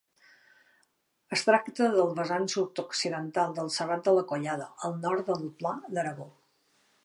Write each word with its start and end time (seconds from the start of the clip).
Es 1.35 1.43
tracta 1.49 1.89
del 1.97 2.15
vessant 2.21 2.49
sud-occidental 2.55 3.55
del 3.61 3.69
Serrat 3.77 4.03
de 4.09 4.15
la 4.19 4.27
Collada, 4.33 4.69
al 4.89 4.99
nord 5.07 5.33
del 5.33 5.49
Pla 5.61 5.79
d'Aragó. 5.97 6.31